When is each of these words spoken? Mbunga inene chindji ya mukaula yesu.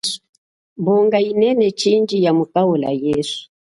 Mbunga 0.81 1.17
inene 1.31 1.65
chindji 1.79 2.17
ya 2.25 2.31
mukaula 2.37 2.89
yesu. 3.05 3.41